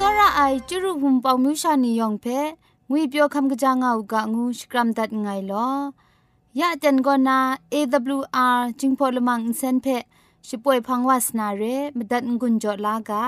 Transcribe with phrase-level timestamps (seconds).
[0.04, 2.38] ောရအိုင်ကျရုဟုံပေါမြူရှာနီယောင်ဖဲ
[2.90, 5.74] ငွေပြောခမ်ကကြငါဥကငူစကရမ်ဒတ်ငိုင်လော
[6.60, 7.38] ยะเจนกอนา
[7.72, 9.86] AWR จิงพอลมังอินเซนเพ
[10.46, 11.62] ชิป่วยพังวาสนาเร
[11.96, 13.24] มดัดงุนจอลากา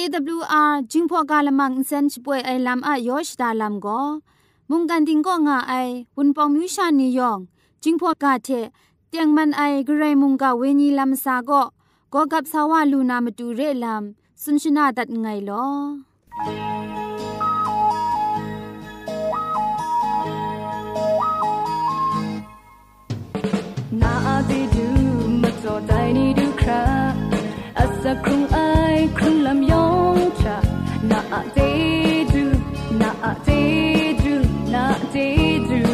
[0.00, 4.00] AWR จิงพอกาลมังอินเซนชิป่วยไอลัมอะยอชดาลัมก็
[4.70, 5.74] มุงกันดิงก็งาไอ
[6.16, 7.38] วุนปองมิวชานียอง
[7.82, 8.48] จิงพอกาเท
[9.08, 11.62] เตียงมันไอกระไรมุงกาเวนีลัมซาก็
[12.12, 14.02] ก็กับสาวาลูนามาดูเรลัม
[14.42, 15.66] สุนชนาดัดไงลอ
[24.00, 24.14] นา
[24.48, 24.86] ดีดู
[25.42, 26.84] มาจอใจนี่ดูครา
[27.78, 28.42] อาศักครุง
[31.10, 31.70] na a te
[32.32, 32.44] du
[33.00, 33.60] na a te
[34.22, 34.34] du
[34.72, 35.26] na a te
[35.68, 35.89] du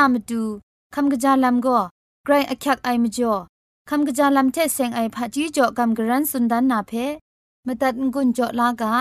[0.00, 0.42] อามาดู
[0.94, 1.78] คำกะจาลัมก็
[2.24, 3.34] ไกรอักยักไอมจ่อ
[3.90, 6.92] คำกะจาลัมเทเซงไอผาจีจ่อคำกระรันสุนดันนาเพ
[7.66, 8.94] มตัดงุนจ่อลากา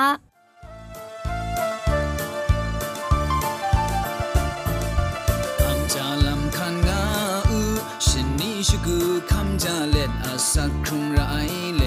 [8.68, 8.98] ชกู
[9.32, 11.20] คำจาเล็ดอาสักครุงไร
[11.78, 11.84] เล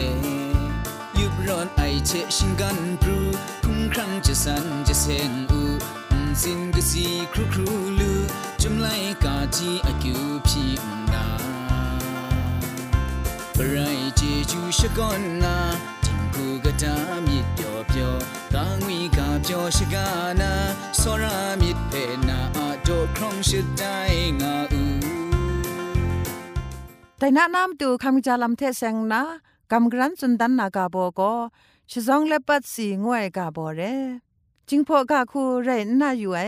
[1.18, 3.18] ยุบร้อนไอเชชิงกันปรู
[3.64, 5.60] คุ้มครั้งจะสันจะเซงอู
[6.42, 7.68] สินกสีครูครู
[8.00, 8.12] ลู
[8.64, 8.88] จุมไล
[9.24, 10.64] กาจีอากิวพี
[11.12, 11.26] นา
[13.56, 14.20] ปรายเจ
[14.50, 15.56] จูชกอนนา
[16.04, 16.94] จิงกูกะตา
[17.26, 18.12] มิเปียวเปียว
[18.54, 20.06] กางวีกาเปียวชะกา
[20.40, 20.52] นา
[21.00, 21.92] สรามิเพ
[22.28, 23.96] นาอาโดครองชิดได้
[24.40, 24.82] งาอู
[27.18, 29.22] แต่นานำตูคำจาลำเทเซงนะ
[29.72, 31.34] กำกรันสุนดันนากาโบก็
[31.90, 33.80] ชิซองเลปัดสีงวยกาโบเร
[34.68, 36.42] จิงพอกาคูเรนนาอยู่ไอ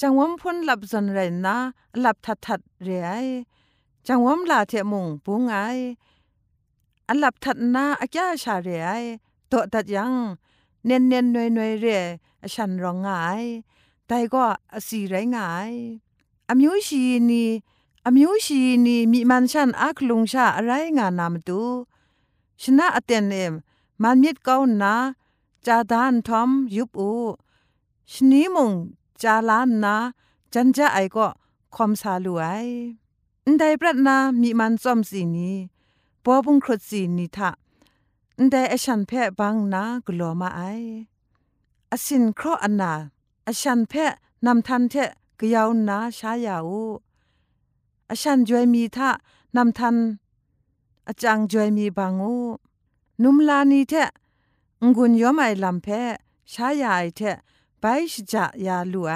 [0.00, 1.56] จังวมพ้นหลับจนไรนะ
[2.00, 3.08] หลับทัดทัดเรีย
[4.06, 5.56] จังวมลาเทมุงปูงไอ
[7.08, 8.88] อันหลับทัดนาอักยาชาเรีย
[9.50, 10.12] ตัวตัดยัง
[10.84, 12.02] เนียนเนียนหน่วยหน่วยเรีย
[12.52, 13.08] ฉันร้องไง
[14.06, 14.44] แต่ก็
[14.86, 15.36] สีไรไง
[16.48, 17.44] อามิวชีนี
[18.06, 21.62] อามิวชีนีมีมันฉันอักลุงชาอะไรงานนามตู
[22.62, 23.52] ชนะอเตนเอม
[24.02, 24.94] มันมิดเก้านา
[25.66, 27.12] จาดานทอมยุบอู
[28.12, 28.72] ชนีมง
[29.22, 29.96] จาลานนะ
[30.52, 31.28] จันจะไอก็
[31.74, 32.66] ความสาลวย
[33.44, 35.56] ออันใดประนามีมันซ่อมสีนี้
[36.24, 37.50] ปอบุงครดสีนี้ทะ
[38.38, 40.60] อันไดอฉันแพะบางนะกลัวมาไอ
[41.92, 42.92] อสินเคราะอันนา
[43.48, 44.12] อฉันแพะ
[44.46, 46.84] นำทันเทะก็ยาวนะชายาอู
[48.10, 49.10] อชันจวยมีทะ
[49.56, 49.96] นำทัน
[51.08, 52.34] อาจังจวยมีบางอู
[53.22, 54.10] นุมลานีเทะ
[54.82, 56.00] งุนย้อมไอลำแพะ
[56.52, 57.36] ชายาไอเทะ
[57.86, 59.14] ไปชจะยาลุไอ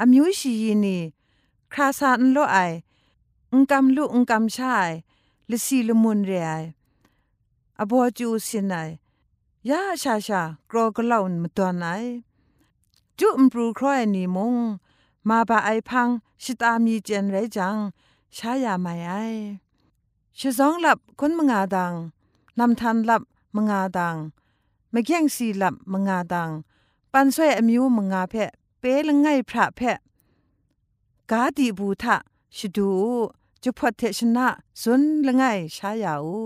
[0.00, 0.98] อามิวชียีนี
[1.72, 2.56] คราซานโลไอ
[3.52, 4.90] อุงกำลุอุงกำชาย
[5.50, 6.50] ลิซีลมุนเรไอ
[7.78, 8.74] อบัวจูสินไอ
[9.68, 11.86] ยาชาชากรอกลาวนมตัวนไอ
[13.18, 14.54] จุมปรูครอยนีมง
[15.28, 16.08] มาบาไอพัง
[16.42, 17.76] ชิตามีเจนไรจัง
[18.36, 19.12] ชายาไม่ไอ
[20.38, 21.92] ชิซองหลับคนมงาดัง
[22.58, 23.22] นำทันหลับ
[23.56, 24.16] มงาดัง
[24.90, 26.50] ไม่แย่งสีหลับมงาดัง
[27.18, 29.98] ปันสวยอมิวมงาเพะเปลงไงพระเพะ
[31.30, 32.16] กาดีบูทะ
[32.56, 32.90] ชิดู
[33.62, 34.48] จุพอเทชนะ
[34.80, 35.42] สุนละไง
[35.76, 36.40] ชายาอู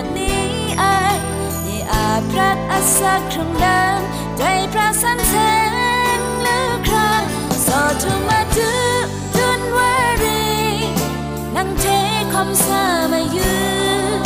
[0.00, 0.44] ากนี้
[0.82, 0.94] อ้
[1.66, 4.00] นี่อาจรักอาสักครั้งเดิม
[4.36, 4.42] ใจ
[4.72, 5.34] พระสันเส
[6.18, 7.22] งหรือครั้ง
[7.66, 9.04] สอดทุ่มาถึง
[9.36, 10.44] จุนวารี
[11.56, 11.84] นั่งเท
[12.32, 13.54] คอมซามายื
[14.18, 14.22] น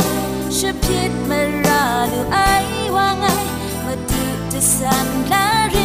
[0.57, 2.51] ชื่อพิษมาราดูไอ้
[2.95, 3.25] ว่าไง
[3.85, 5.75] มาถึงจะสันลาร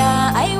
[0.00, 0.59] da ai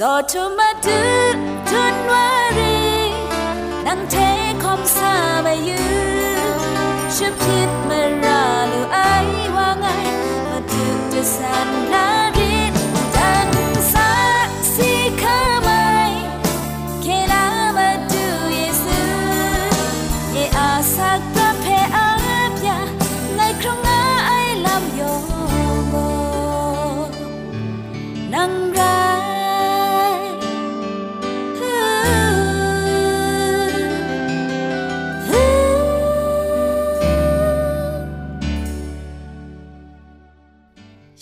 [0.00, 1.00] So to my do
[1.70, 2.80] don't worry
[3.86, 4.16] นังเท
[4.62, 5.14] คอมซา
[5.44, 5.82] บายู
[7.16, 8.40] ฉันคิดมารา
[8.70, 8.80] ลู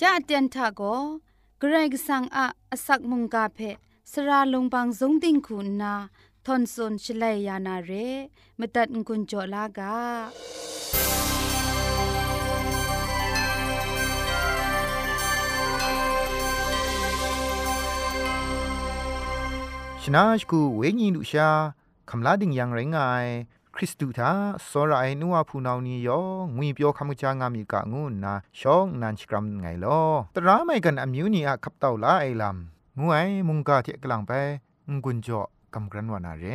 [0.02, 0.82] ยะเตียนทะโก
[1.58, 3.58] เกรกสังอะอสักมุงกาเพ
[4.12, 5.94] สระลงบางสงติงคุณนา
[6.44, 7.92] ทอนซนชลัยยานาเร
[8.58, 9.96] มตัดกุญจลากา
[20.02, 21.50] ชนะชกูเวญีดุชา
[22.10, 23.26] คำลาดิงยังไรงาย
[23.80, 24.30] คริสตูทา
[24.70, 26.20] สรายนัวผู้นานี้ยอ
[26.56, 30.00] งุยเปียวคำจางามีกะงูนาชองนันชกรัมไงลอ
[30.36, 34.32] ตราไม่กันอมิวนีอะขับเต่าลาไอลำงวยมุงกาเทกลังไป
[34.90, 35.40] งกุนจ่อ
[35.77, 36.45] กำกรันวานาเร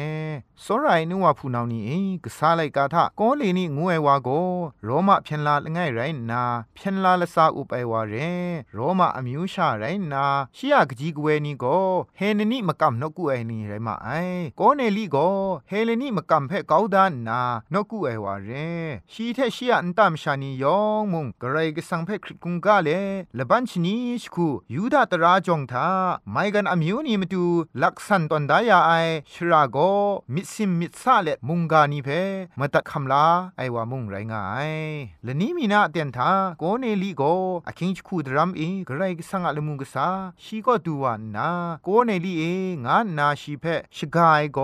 [0.64, 4.28] สรายนัวผู้นาวนี้เองกษาไลกาทะกอเลนี่งวยวาโก
[4.84, 6.00] โรมาเพียนลาละไงไร
[6.30, 6.42] นา
[6.74, 8.14] เพียนลาละซาอุไปวาเร
[8.74, 10.24] โรมาอมิวชาไรนา
[10.56, 11.64] ชิยากจีกเวนี่โก
[12.18, 14.08] เฮนนี่มากำนกุไอนี่ไรมาไอ
[14.60, 15.16] กอเนลีโก
[15.68, 17.40] เฮเลนี่มากำเพกาวดานนา
[17.72, 18.50] นกุไอวาเร
[19.12, 22.88] ชีเทชิยอันตามชานียองมุงกระไรก็สังเพคริกุงกาเล
[23.38, 25.88] ละบัญชนีสคูยูดาตราจงทา
[26.30, 27.44] ไม่กันอมิวนี่มาดู
[27.82, 28.92] ลักษันตอนดายาไอ
[29.31, 29.77] ชราโก
[30.33, 32.09] มิดซิมมิซาเลมุงกานีเพ
[32.59, 33.25] มาตัดคำลา
[33.57, 34.71] ไอวามุงไรงาย
[35.23, 37.23] และนี้มีนาเตียนทาโกเนลีโก
[37.67, 40.07] อคิงชคูดรัมเอกไรกสังอะลมุงกษา
[40.43, 41.49] ชีก็ดูวานา
[41.83, 42.43] โกเนลีเอ
[42.85, 43.65] งานนาชีเพ
[43.95, 44.59] ชกายโก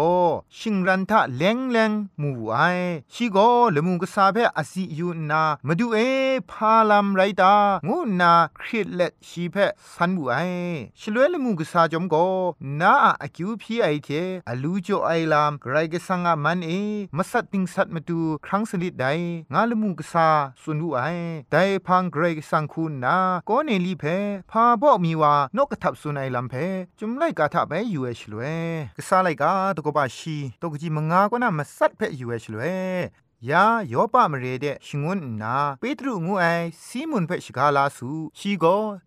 [0.58, 1.92] ชิงรันทะเลงเลง
[2.22, 2.58] มูไอ
[3.14, 3.38] ชีโก
[3.76, 5.98] ลมุงกษาเพอสิยูนามาดูเอ
[6.52, 7.54] พาลัมไรตา
[7.88, 9.56] งูนาคริตเลชีเพ
[9.94, 10.36] สันบูไอ
[11.00, 12.16] ชลวยลมุงกษาจอมโก
[12.82, 14.10] นาอะคิวพีไอเท
[14.50, 16.72] อลูจ่อไอลามไกรกสังอะมันเอ
[17.18, 19.08] มัสัตติงสัตมาดูครั้งสลิดได
[19.54, 20.28] งาลมุงกษา
[20.62, 21.02] สุนูไอ
[21.52, 21.58] ได
[21.88, 23.18] พังไกรกสังคุณนา
[23.50, 24.06] ก็เนลีเพ
[24.52, 26.56] พาบอกมีว่านกกระทับสุนไอลำเพ
[27.00, 28.60] จุมไลกาทะไปอยู่เอชลวย
[28.98, 32.74] กษาไลกาตกบาชีตกจีมงากว่านามัสัตเพอยู่เอชลวย
[33.48, 36.46] ยาโยปามเรเดชิงวนนาเปตรุงูไอ
[36.86, 38.66] ซีมุนเฟชิกาลาสูชีโก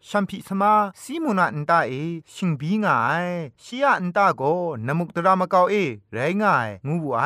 [0.08, 1.92] ชัมพิสมาซีมุนาอันตาเอ
[2.34, 3.12] ชิงบีงาไอ
[3.62, 4.42] ชียอันตาโก
[4.86, 5.74] นมุกตรามะกาวเอ
[6.12, 7.22] ไรงายงูบูไอ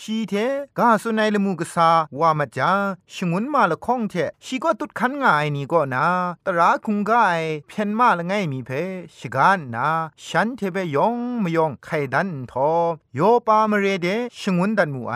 [0.00, 0.34] ชีเท
[0.78, 1.88] กาสุนัยละมูกษา
[2.18, 2.72] วามาจา
[3.12, 6.06] ชิงวนมาละข้องเทชีก็ตุดคันงายนี่ก็นา
[6.46, 8.70] ตราคุงกายเพียนมาละไงมีเพ
[9.18, 9.88] ชกานนา
[10.24, 12.70] ฉันเทเปยองมยองไขดันทอ
[13.14, 15.14] โยปามเรเดชิงวนดันมูไอ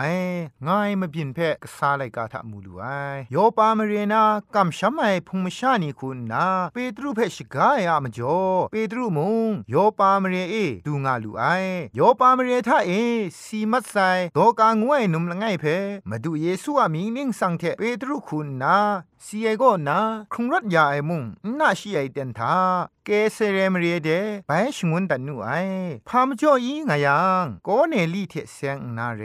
[0.67, 2.85] ง่ายมาบินเพกษาไลกาทะมูลูไอ
[3.31, 4.23] โยปามเรนา
[4.55, 8.39] กำช้ำไอพุงมชานีคุณนาเปตรูเพชกายอะมจ่อ
[8.71, 10.55] เปตรูมุงโยปามเรเอ
[10.87, 11.43] ดูงาลูไอ
[11.95, 12.91] โยปามเรทะเอ
[13.43, 13.95] สีมัดไซ
[14.33, 15.65] โดกางวยนุมละไงเพ
[16.09, 18.77] มาดูเยซูอามีนิ่งสังเทเปตรูคุณนา
[19.25, 19.99] สีเอโกนา
[20.33, 21.23] คงรัดยาไอมุง
[21.59, 22.53] น่าชีไอเตนทา
[23.05, 24.09] เกเรเรมเรเด
[24.47, 25.49] ใบชงวนดันนูไอ
[26.07, 29.23] พามจ่ออีงายังโกเนลี่เทเซงนาเร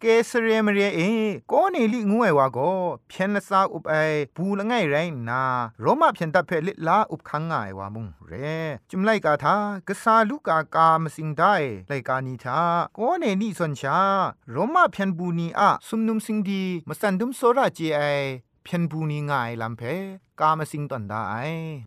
[0.00, 1.00] เกเรเรมเรเอ
[1.48, 2.58] โกเนลี่งวยวาโก
[3.08, 3.94] เพียนซาอุบไอ
[4.36, 4.96] บูละไงไร
[5.28, 5.42] นา
[5.80, 8.32] โรมาเพียนตะเพลิลาอุบคังงายวามุงเร
[8.90, 9.56] จุมไลกาทา
[9.88, 11.54] กะสาลูกากามสิงได้
[11.88, 12.60] ไลกานีทา
[12.94, 14.00] โกเนลี่ซนชา
[14.50, 18.00] โรมาเพียนบูนีอะซุมนุมสิงดีมสันดุมโซราเจไอ
[18.64, 19.82] เพียนบูนีงายลำเพ
[20.40, 21.34] กามาสิงตันดาไอ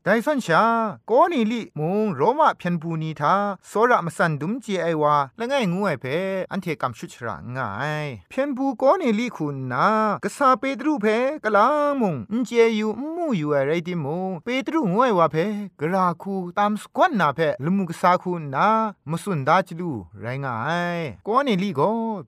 [0.04, 0.64] ไดสันชา
[1.08, 3.36] โกนีลิมุงโรมาเพียนบูนีทา
[3.68, 6.06] โซระมสันดุมเจไอวาละไงงูไอเพ
[6.52, 7.70] อันเทกัมชุชระง่า
[8.04, 9.88] ยเพียนบูโกนีลิคุณนา
[10.24, 11.06] กษาเปตรูเพ
[11.44, 11.68] กลา
[12.02, 15.38] มุงอินเจยูมูอยู่อะไรดิมุงเปตรูงูไอวาเพ
[15.80, 18.68] กราคูตามสกวนนาเพลมุกษาคุณนา
[19.10, 20.56] มสุนดาจลูไรง่า
[20.98, 21.82] ยโกนีลิโก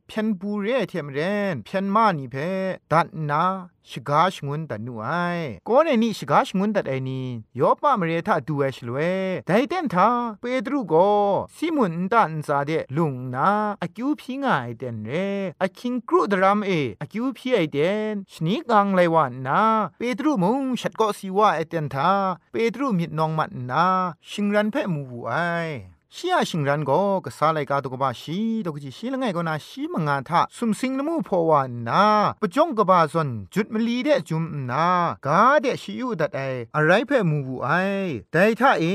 [0.07, 1.19] เพียนบูเรเทมเร
[1.53, 2.35] นเพียนมานีเพ
[2.91, 3.43] ดัดนา
[3.89, 5.07] ชกาชงุนตันนูไอ
[5.65, 7.21] โกเนนี่ชกาชงุนตัดไอนี
[7.59, 8.97] ยอปะมเรทาดูเอชลเว
[9.47, 10.09] ไดเต็นทา
[10.41, 10.93] เปตรุโก
[11.55, 13.49] ซิมุนตันซาเดลุงนา
[13.81, 15.11] อคิวพิงไอเดนเร
[15.61, 16.71] อคิงกรูดรามเอ
[17.01, 17.77] อคิวพิไอเด
[18.11, 19.61] นชนีกังไลวันนา
[19.97, 22.11] เปตรุมุงชัดก็สีว่าไอเดนทา
[22.51, 23.85] เปตรุมิดนองมันนา
[24.29, 25.31] ชิงรันเพ่มูไอ
[26.15, 32.05] ชียชิงรันก็กษาไลกาตกบาชีตกจิชีละไงก็นาชีมงาทะสุมสิงนมูพอวานา
[32.41, 34.87] ปจงกบาซอนจุดมลีเดจุมนา
[35.25, 36.39] กาเดชิอุดัดไอ
[36.75, 37.69] อะไรเพ่มูบูไอ
[38.31, 38.85] แต่ถ้าเอ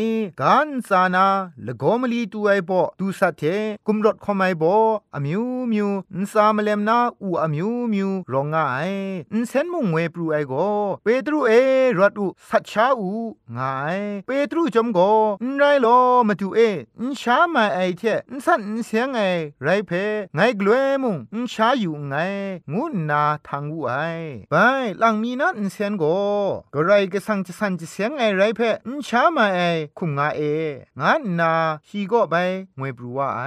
[0.40, 1.26] กันซานา
[1.66, 3.42] ละกอมลีตูไอปอตูสัตเท
[3.86, 4.74] กุมรถคอมไอปอ
[5.14, 5.42] อมิว
[5.72, 8.56] มิวอินซามเลมนาอูอมิวมิวรองไง
[9.32, 10.52] อินเซนมุงเวปรูไอโก
[11.02, 11.50] เปตรูเอ
[11.98, 13.10] รถอูสัชชาอู
[13.52, 13.58] ไง
[14.26, 14.98] เปตรูจมโก
[15.42, 15.86] อินไรโล
[16.28, 16.60] มาตูเอ
[17.20, 19.20] ชามาไอเทนสันเสียงไอ
[19.62, 19.90] ไรเพ
[20.34, 22.14] ไงกลัวมุงนชาอยู่ไง
[22.72, 23.94] งูนาทางวูไอ
[24.50, 24.54] ไป
[24.98, 26.04] หลังมีนันเสียงโก
[26.74, 29.60] ก็ไรก็สังจะสันจะเสียงไอไรเพนชามาไอ
[29.98, 30.42] คุมงาเอ
[31.00, 31.52] งานนา
[31.88, 32.34] ฮีก็ไป
[32.78, 33.42] งวยปรัวไอ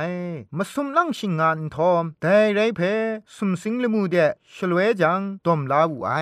[0.57, 2.81] มาสุมลังชิงงานทอมแต่ไรเพ
[3.35, 4.15] สุมสิงละมูเด
[4.53, 6.13] ชลเวจังตอมลาวูไอ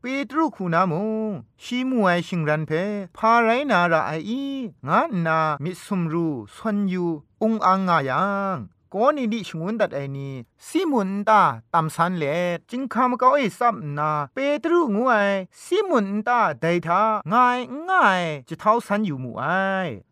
[0.00, 1.32] เปตรุคูนามุง
[1.66, 2.72] ชีมวยชิงรันเพ
[3.16, 4.44] พาไรนาราไออี
[4.88, 7.06] งานนามิสุมรูสวนยู
[7.42, 8.58] อุงอังงายัง
[8.96, 10.34] ก็นี่ดิชงวนดัดไอนี่
[10.66, 11.42] ซิมุนตา
[11.74, 12.24] ตำสันเล
[12.70, 15.30] จิงคำก็ไอซับนาเปตรูงวย
[15.62, 17.02] ซิมุนตาไดทา
[17.32, 19.44] ง่ายง่ายจะเท้าสันอยู่มูไอ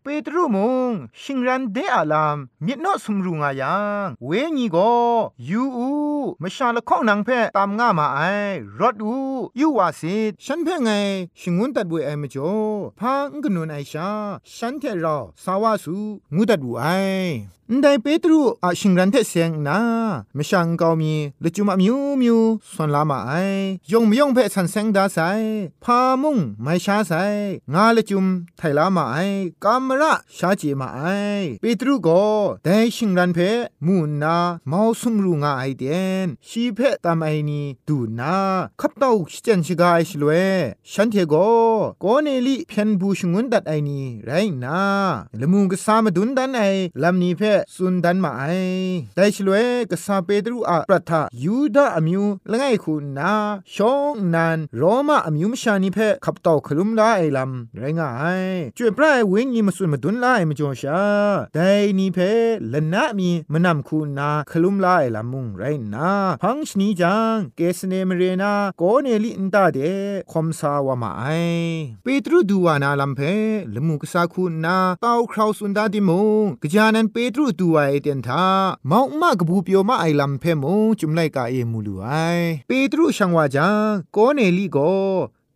[0.03, 0.91] เปตรูมุง
[1.21, 4.93] ชิงรันเดอาลามมิดนอสมรุงายังเวญีก็
[5.49, 5.89] ยูอู
[6.41, 8.19] มชาละข้องนังเพ่ตามง่ามาไอ
[8.79, 9.15] รถอู
[9.59, 10.89] ยูวาสิฉันเพ่ไง
[11.39, 12.55] ชิงวนตัดบุยไอมจ่อ
[12.99, 14.09] พางกนุนไอชา
[14.55, 15.95] ฉันเทรอสาวาสู
[16.35, 16.85] งูตัดบุไอ
[17.81, 19.79] ได้เปตรูอาชิงรันเทเสียงนา
[20.35, 22.39] ไม่ช่างเกามีละจุมามิวมิว
[22.73, 23.33] ส่วนลามาไอ
[23.91, 25.19] ยงไม่ยงเพ่สันเซงดาไซ
[25.83, 27.13] พามุงไม่ชาไซ
[27.73, 28.25] งาละจุม
[28.57, 29.17] ไทลามาไอ
[29.63, 31.01] กามระชาจีมาไอ
[31.61, 32.23] เปตรูก็
[32.63, 33.51] ได้ชิงรันเพ่
[33.85, 35.83] มูนาเมาสุมรูงาไอเด
[36.25, 38.35] นชีเพ่ตามไอนีดูนา
[38.79, 38.91] ขับ
[47.39, 48.53] เต้าชิจันชิกาไอ
[49.15, 49.55] ชลเวฉันเทโกโกเนลิเพียนบูชงุนดัดไอนีไรนาละมุงก็สาไอลำนี้เพ่สุนดันมาไอได้ชลเว
[49.89, 51.11] กษาเปตรูอะปรัท
[51.43, 53.33] ยูดาอมิวละไงคุณนา
[53.75, 58.09] ชองนันโรมาอมิวมชานิเพขับตอคลุมลาไอลำไรงา
[58.41, 58.43] ย
[58.77, 61.01] จวยปลายเวงยีมสุนมาดุนลาไอมจ่อชา
[61.55, 62.19] ได้นี่เพ
[62.73, 65.63] ละนะมีมนำคุณนาคลุมลาไอลำมุงไร
[65.93, 66.09] นา
[66.41, 69.77] พังชนีจังเกสเนมเรนาโกเนลิอินตาเด
[70.31, 71.25] คอมซาวามาไอ
[72.03, 73.21] เปตรูดูวานาลำเพ
[73.73, 76.11] ละมุกษาคุณนาเต้าคราวสุนดาดิม
[76.43, 78.45] งกจานันเปตรูดูวาเอเดนทา
[78.87, 82.09] เมามากบูเปียวมาไอลำเพมงจุมไลกาเอมูลูไอ
[82.67, 83.75] เปตรูช่างว่าจัง
[84.11, 84.77] โกเนลีโก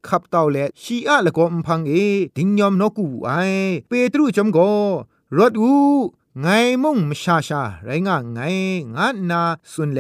[0.08, 1.94] ขับเต่าและชีอะละก็มพังเอ
[2.38, 3.32] ดิงยอมนกูไอ
[3.88, 4.60] เปตรูจมโก
[5.38, 5.72] รถอู
[6.42, 6.48] ไง
[6.84, 8.40] มุ่งมชาชาไรงะไง
[8.96, 10.00] งะนาสุนเล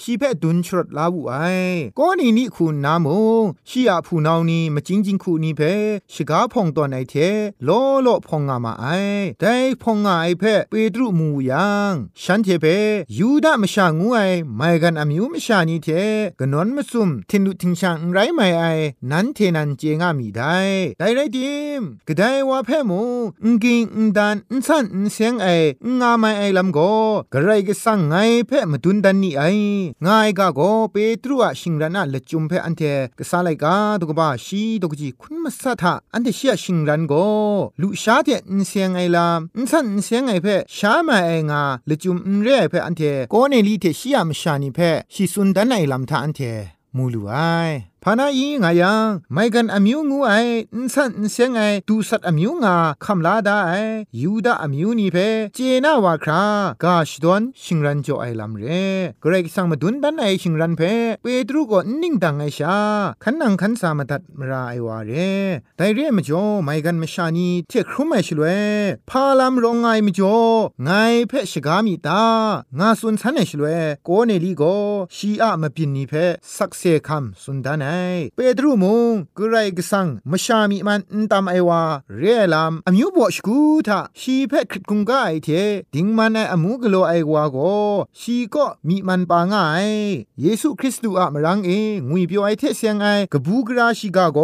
[0.00, 1.34] ชีเพดุนชรดลาวูไอ
[1.98, 3.06] ก็นี่นี่คุณนาม
[3.42, 5.62] งชีอาผู้นาวนี่มาจริงจิงคูนี่เพ
[6.12, 7.14] ชกาพองตอนไอเท
[7.64, 7.68] โล
[8.02, 8.86] โลพองงามาไอ
[9.40, 12.66] ได้พองงาไอเพเปตรุมูยังฉันเทเพ
[13.18, 14.18] ยูดามชางูไอ
[14.56, 15.88] ไม่กันอามิวมชานี่เท
[16.38, 18.64] กนอนมาซุมทินดุทิงชังไรไม่ไอ
[19.10, 20.56] นั้นเทนันเจงามีได้
[20.98, 23.02] ได้ไรดิมก็ได้ว่าเพมู
[23.44, 23.82] งกิง
[24.16, 25.48] ดันสันเสียงไอ
[26.00, 26.78] งาไม่ไอลำโก
[27.32, 28.14] กระไรก็สั่งไง
[28.46, 29.42] เพ่มาดุนดันนี่ไอ
[30.06, 30.60] ง่ายกาโก
[30.92, 32.82] เปตรัวชิงรันน่ะละจุมเพ่อันเท
[33.18, 37.14] ก็สาไลกาตุกบ้าชีตุกจีคุณมาสัทะอันเทเชียชิงรันโก
[37.80, 46.40] ลุชาเทนเสียงไอลามนสันเสียงไอเพ่ชามาไองาละจุมเรเพ่อันเทโกเนลีเทเชียมชานิเพ่ชิสุนดันไอลำทาอันเท
[46.96, 47.34] มูลูไอ
[48.04, 50.32] พานาอีงายังไม่กันอมิวงูไอ
[50.74, 53.72] อินสันเสียงไอดูสัตอมิวงาคำลาดาไอ
[54.20, 55.16] ยูดาอมิวนี่เพ
[55.54, 56.42] เจนาวาครา
[56.84, 58.64] กาชดอนชิงรันโจไอลำเร
[59.20, 60.82] เกรกสังมาดุนดันไอชิงรันเพ
[61.22, 62.76] เปตรูก็นิ่งดังไอชา
[63.22, 65.12] ขันนังขันสามาตัดมราไอวาเร
[65.76, 68.44] ไดเรมจ่อไม่กันมชานีเทครุมไอชลเว
[69.10, 70.38] พาลามรองไงมจ่อ
[70.84, 70.90] ไง
[71.28, 72.24] เพชกามีตา
[72.78, 73.66] งาสุนสันไอชลเว
[74.04, 74.62] โกเนลีโก
[75.16, 76.12] ชีอะมาปินนี่เพ
[76.56, 77.87] สักเซคัมสุนดาน
[78.34, 81.00] เปตรูมงกไรกสังมชามีมัน
[81.32, 81.82] ตามไอวา
[82.18, 82.24] เร
[82.54, 85.48] ลามอมิวบอชกูทาชีเพคริตคุงกาไอเท
[85.94, 87.56] ดิงมันไออมูกโลไอวาโก
[88.20, 89.88] ชีก็มีมันปางาย
[90.40, 91.70] เยซูคริสต์อะมรังเอ
[92.08, 94.38] งุยเปียวไอเทเสียงไอกบูกราชิกาโก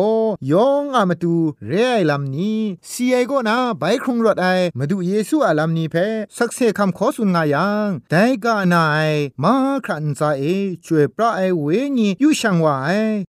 [0.52, 1.34] ยองอะมาตู
[1.66, 4.46] เรไอลามนี้ซีไอก็นาไบครุงรถไอ
[4.78, 5.96] มาดูเยซูอะลามนี้เพ
[6.36, 8.98] สักเซคำขอสุนงายังแต่กานาไอ
[9.42, 9.54] มา
[9.84, 10.42] ครันซาเอ
[10.84, 11.66] ช่วยพระไอเว
[11.98, 12.88] ญียูช่างว่าไอ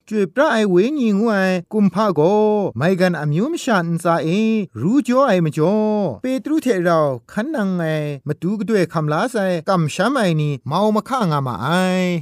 [0.09, 2.21] ช่วยพระไอเวญีงวยกุมภาโก
[2.77, 4.27] ไม่กันอมิวมชันซาเอ
[4.81, 5.75] รู้จ่อไอมจ่อ
[6.21, 6.99] เปตรุเทเรา
[7.31, 7.83] ขันนังไอ
[8.27, 9.37] มาดูกด้วยคำลาไซ
[9.69, 11.67] กำช้ำไอนี่เมามาข้างามาไอ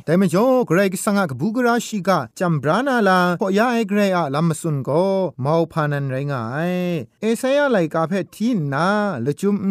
[0.06, 4.89] แต่มจ่อเกรกสังกบูกราชิกาจำบรานาลาพอยาไอเกรอะลำมสุนโก
[5.41, 6.74] เมาพานันไรงาย
[7.22, 8.88] เอเซยาไลกาเพทีนา
[9.26, 9.65] ละจุมอ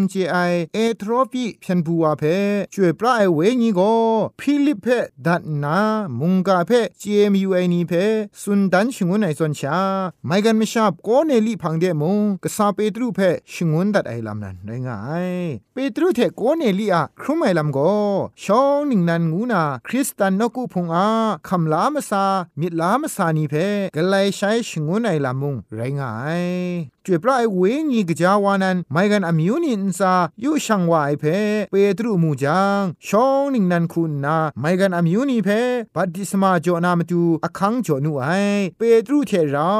[7.94, 9.80] ุจไอเอทรอปีเพียนบัช่วยพระไอเงินไอ้สุนดันชงวนไอซอนชา
[10.26, 13.20] ไม่กันไม่ชอบก็เนลี่พังเดมงกษาเปตรูเพ
[13.52, 15.28] ชงวนดัดไอลำนั้นไรงาย
[15.74, 17.92] เปตรูเทก็เนลี่อะครุมไอลำก็
[18.44, 21.08] ชองหนึ่งนันงูนาคริสตันนกุพงอา
[21.48, 22.24] คำลามซา
[22.60, 23.54] มิดลามซานีเพ
[23.94, 26.44] กไลใช้ชงวนไอลำมุงไรงาย
[27.10, 31.24] จวยพระไอเวงีกจาวานันไม่กันอมิวนินซายูช่างวายเพ
[31.70, 35.48] เปตรูมูจังชองนิงนันคุณนาไม่กันอมิวนีเพ
[35.94, 38.26] บัดดิสมาจอนามตูอคังจอนูไอ
[38.78, 39.74] เปตรูเทรา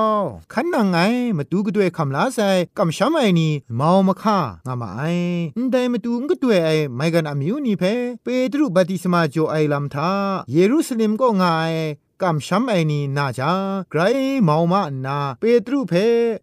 [0.52, 0.98] ขันนังไง
[1.36, 2.40] มาดูก็ด้วยคำลาไซ
[2.78, 5.02] กำช้ำไอนี่มาวมาค่างามาไอ
[5.70, 7.84] แต่มาดูก็ด้วยไอไม่กันอมิวนีเพ
[8.22, 10.10] เปตรูบัดดิสมาจอไอลำทา
[10.50, 11.72] เยรูซาเล็มก็ง่าย
[12.22, 13.52] กำช้ำไอนีนาจา
[13.90, 14.00] ไกร
[14.42, 15.94] เมามานาเปตรูเพ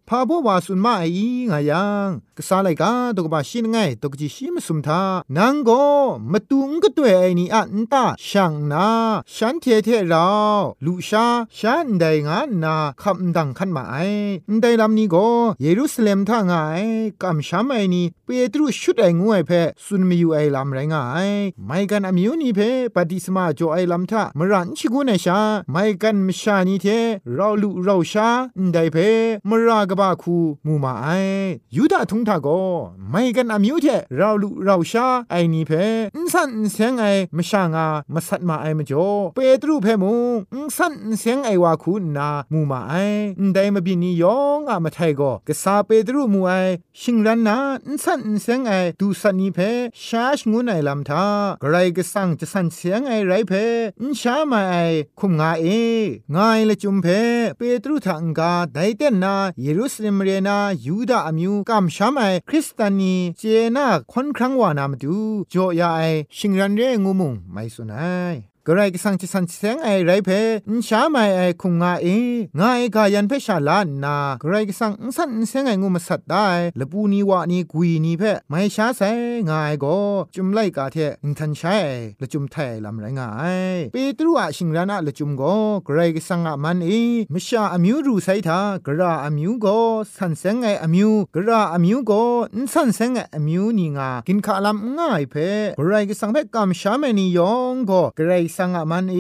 [0.10, 1.06] พาบวาสุนมาไอ
[1.52, 5.02] งายังกษาไลกาตกบาชินไงตกจิชิมสุมทา
[5.38, 5.70] นังโก
[6.32, 8.88] มาตุงก็ตัวไอนีอันตาช่างนา
[9.36, 10.28] ฉันเทเทเรา
[10.86, 11.26] ลูชา
[11.58, 13.96] ฉันได้งานนาคำดังขันมาไอ
[14.62, 15.28] ได้ลำนี้ก็
[15.62, 16.84] เยรูซาเล็มท่างาย
[17.24, 19.52] กำช้ำไอนีเปตรูชุดไองวยเพ
[19.86, 21.30] สุนมีอยู่ไอลำไรงาย
[21.66, 22.60] ไม่กันอมิวนีเพ
[22.96, 25.40] ปฏิสมาจ่อไอลำท่ามรันชิกุนชา
[25.72, 26.88] ไม่กันมชานีเท
[27.36, 28.30] เราลุเราชา
[28.74, 28.98] ได้เพ
[29.50, 31.08] มรากบาคูมูมาไอ
[31.76, 32.48] ยูดาทุงทาโก
[33.10, 35.72] ไม่กันอามิวเทเราลุเราชาไอนีเพ
[36.16, 37.06] อินสันเสียงไอ
[37.38, 40.14] มชางามาสัตมาไอมจ่อเปตรูเพมู
[40.54, 42.94] อินสันเสียงไอวาคูนามูมาไอ
[43.54, 46.52] ได้มาบินียองอะมาไทโกกษาเปตรูมูไอ
[47.02, 49.60] ชิงรันนาอินสันเสียงไอดูสันนีเพ
[50.06, 51.26] ชาชงุนไอลำทา
[51.64, 53.54] กรก็สังจะสันเสียงไอไรเพ
[54.02, 54.76] อินชามาไอ
[55.20, 55.70] คุมงาเอ
[56.36, 57.08] งายละจุมเพ
[57.58, 63.44] เปตรุทังกาไดเตนนาเยรูซาเล็มเรนายูดาอมิวกัมชามไอคริสตานีเจ
[63.76, 65.18] นาคอนครั้งวานามดู
[65.50, 66.02] โจยาไอ
[66.38, 68.36] ชิงรันเรงูมุงไม่สุนัย
[68.70, 70.30] กระไรก็สังจิสันเซงไอไรเพ
[70.70, 72.08] นชาไม่ไอคุงงาเอ
[72.60, 76.48] งาเอกายันเพชาลานนากระไรก็สังสันเซงไองูมาสัตได้
[76.80, 79.02] ละปูนีวานีกุยนีเพไม่ชาเซ
[79.50, 79.98] งาไอก็
[80.36, 81.78] จุมไลกาเทอินทันใช้
[82.22, 83.30] ละจุมไทยลำไรงา
[83.76, 85.56] ยเปตรูอะชิงรานะละจุมก็
[85.88, 86.90] กระไรก็สังอะมันเอ
[87.34, 89.78] มชาอมิวรูไซทากระอมิวก็
[90.18, 92.22] สันเซงไออมิวกระอมิวก็
[92.56, 95.36] อินสันเซงไออมิวนีงากินข้าลำง่ายเพ
[95.78, 99.18] กระไรก็สังเพกำชาเมนียองก็กระไรสังอามันเอ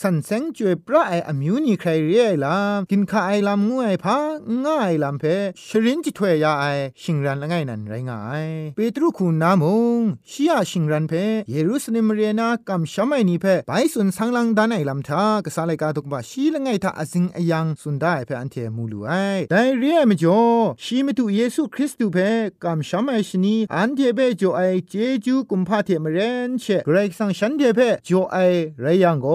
[0.00, 2.56] สันเซงจวยพระไออมิวนีใครเรียลา
[2.90, 4.18] กินข้าไอลำงวยพา
[4.64, 5.24] ง่ายลำเพ
[5.68, 6.64] ชรินจิถวยยาไอ
[7.02, 9.64] ชิงรันละไงนันไรง่ายเปตรุคุณนาม
[9.98, 11.12] งชียชิงรันเพ
[11.50, 19.10] เยรูซาเล็มเรียนากำชามนีเพไปสุนสังลังดานไอลำทากษาเลกาตุกบะชีละไงทาอซิงอยังสุนได้เพอันเทมูลูไอ
[19.50, 20.42] แต่เรียมจ่อ
[20.84, 22.16] ชีมตุเยซูคริสต์เพ
[22.64, 28.36] กำชมไอชนีอันเทเปจ่อไอเจจูกุมพาเทมเรนเชเกรสังฉันเทเพจ่อไอ
[28.80, 29.26] ไรยังโก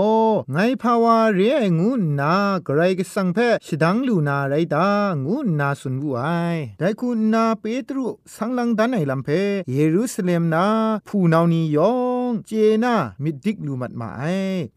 [0.51, 2.33] ไงภาวาเรียงูนา
[2.67, 4.87] กรก็สังเพชดังลูนาไรตา
[5.25, 6.21] งูนาสุนบุไอ
[6.79, 9.29] แต่คุณนาเปตรุสังลังดันไอลัมเพ
[9.71, 10.65] เยรูซาเล็มนา
[11.07, 11.93] ผู้นานียอ
[12.29, 12.51] งเจ
[12.83, 14.23] นามิดิกลูมัดมาไอ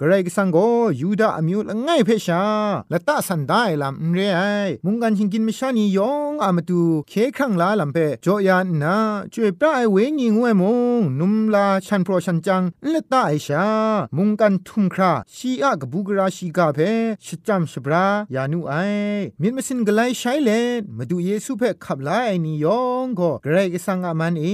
[0.00, 0.58] กรก็สังโก
[1.00, 2.42] ยูดาอมิวละไงเพชา
[2.92, 4.40] ละตาสันได้ลัมเรไอ
[4.84, 8.96] มุงกันชิงกินไม่ชานียองอามาตูเคครั้งลาลัมเพจอยานนา
[9.32, 10.62] ช่วยปลายเวงิงเวม
[10.98, 13.66] งนุมลาชันโปรชันจังละตาไอชา
[14.16, 16.78] มุงกันทุมคราชีอะกบูกราชีกาเพ
[17.26, 18.74] ชจัมชบรายานุไอ
[19.42, 22.10] มินมสินกไลใช้เลนมาดูเยซูเพขับไล
[22.44, 24.46] นี่ยองก็เกรกสังอามันเอ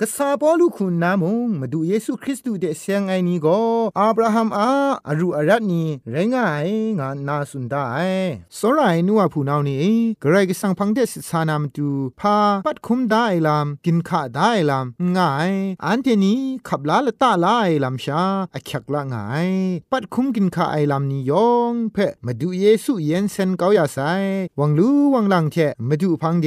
[0.00, 3.60] กษาปอลูคุณนามุงมาดูเยซูคริสต์ดูเดเซียงไอนี่ก็
[3.98, 4.70] อับราฮัมอา
[5.08, 7.84] อรูอารัตนีไรงายงานนาสุนได้
[8.58, 9.86] สรายนัวผู้นานี่
[10.20, 11.88] เกรกสังพังเดสิสานามตู
[12.20, 15.52] พาปัดคุมได้ลำกินข้าได้ลำง่าย
[15.84, 18.22] อันเทนี้ขับลาละตาลายลำชา
[18.54, 19.23] อคักละง่าย
[19.92, 24.12] ปัดคุ้มกินข้าไอลำนี้ยองเพ่มาดูเยซูเย็นเซนเกาอย่าใส่
[24.60, 25.56] วังรู้วังลังเท
[25.88, 26.46] มาดูพังเด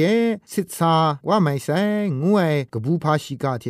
[0.52, 0.96] สิทธา
[1.28, 1.80] ว่าไม่ใส่
[2.22, 3.64] งวยกบูพาชิกาเท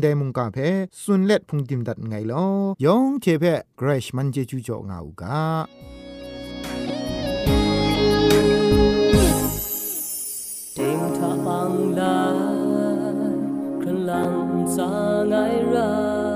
[0.00, 0.68] ไดมุงกาเพ่
[1.02, 2.46] สุนเล็ดพุงติมดัดไงลอ
[2.84, 5.38] ยองเทเพ่เกรชมันเจจูจ่องาอูกา
[10.76, 12.36] Ding ta bang lai
[13.80, 14.88] Kran lang sa
[15.30, 16.31] ngai rai Miết ta ding le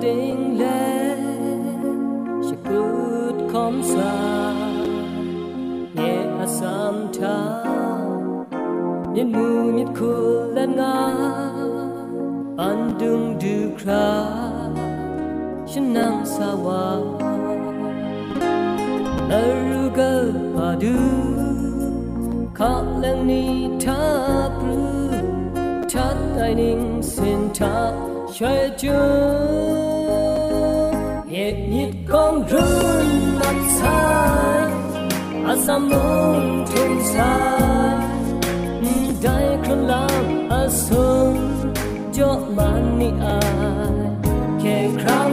[0.00, 0.06] She
[2.64, 4.12] good kom sa
[5.94, 7.36] Nghe a sam ta
[9.12, 10.96] Miết mu miết cool lan nga
[12.68, 14.08] An dung du kra
[15.68, 16.84] Shanang sa wa
[19.40, 20.12] Aruga
[20.54, 20.96] padu
[22.58, 23.52] ข้าแรงนี้
[23.84, 24.02] ท้า
[24.58, 24.82] ปรู
[25.92, 26.08] ทั
[31.52, 32.72] ดไอนิ่งสินทาช่วยจูเหตุยิดกองรุ่
[33.06, 33.08] น
[33.40, 33.98] นักสา
[34.58, 34.60] ย
[35.46, 36.06] อาสามุ
[36.40, 37.32] นทุนสา
[37.92, 37.94] ย
[39.22, 39.36] ได้
[45.00, 45.30] ครั้ง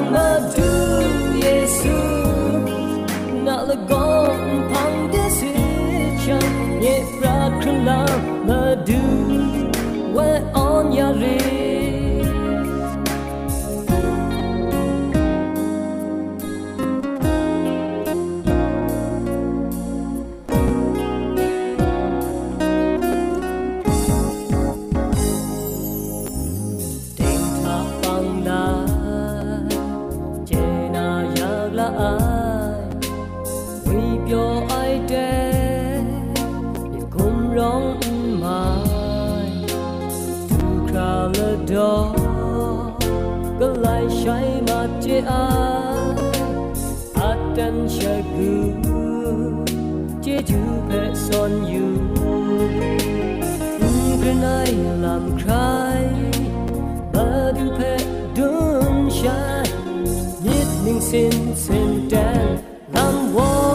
[60.97, 62.49] ยิดนิ่งสิ้นสิ้นแดน
[62.95, 63.67] ลำวอ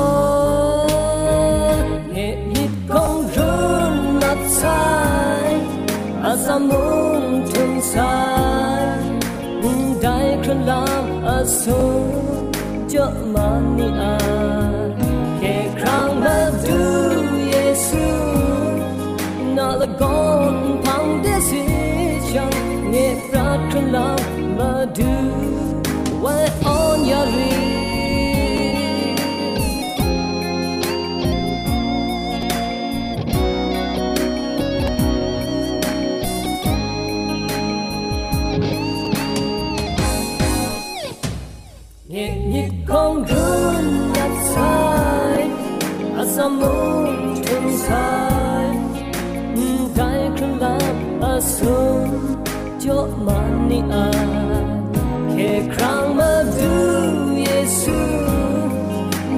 [6.32, 8.98] asamun tung sai
[10.02, 11.06] dai khan lam
[11.36, 11.80] aso
[12.92, 14.14] jo mani a
[15.40, 16.82] ke krang ma du
[17.52, 18.06] yesu
[19.56, 20.71] na la gon pang de
[51.42, 52.14] assume
[52.84, 54.08] จบมันนี่อา
[55.30, 56.74] แค่ครั้งมาดู
[57.44, 57.50] เย
[57.80, 57.98] ซู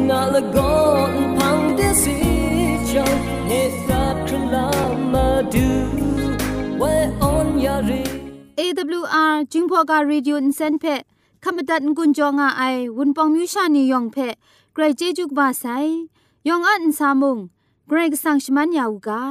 [0.08, 0.78] นาละกอ
[1.10, 2.18] นพังเดสิ
[2.90, 3.14] จัง
[3.48, 4.68] เหตุการณ์ครั้งลา
[5.12, 5.68] มาดู
[6.78, 8.04] ไว้ออนยารี
[8.58, 10.84] AWR จึงพอกา radio อินเซนเพ
[11.44, 12.62] ขมตัดกุญจงอาไอ
[12.96, 14.16] วุนปองมิวชานียองเพ
[14.72, 15.64] ใครเจจุกบาไซ
[16.48, 17.38] ยองอันสามุง
[17.88, 19.22] ไกรงสังชมันยาวกา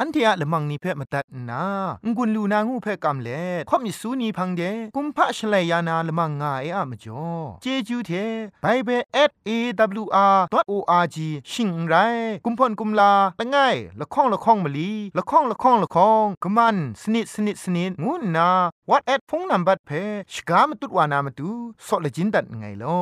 [0.00, 1.64] อันเทียละมังนิเพ่มาตัดนา
[2.16, 4.62] งุนลูนางูเพ่กำเล่ข่อมิสูนีพังเด
[4.94, 7.26] กุมพะชเลยานาละมังงาเออะมจ่อ
[7.62, 8.10] เจจูเท
[8.62, 9.02] ไบเบิล
[9.48, 11.16] @awr.org
[11.50, 11.94] ชิงไร
[12.44, 18.50] กุมพ่นกุมลาละง่ายละข้องละข้องมะลีละข้องละข้องละข้องกะมันสนิดสนิดสนิดงูนา
[18.90, 19.90] วัดแอดพงนัมบัดเพ
[20.32, 21.50] ชกามตุดวานามตุ
[21.86, 23.00] ซอเลจินดัดไงลอ